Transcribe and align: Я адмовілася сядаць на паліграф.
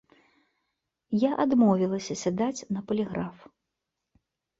Я 1.23 1.29
адмовілася 1.43 2.13
сядаць 2.21 2.65
на 2.77 2.81
паліграф. 2.93 3.37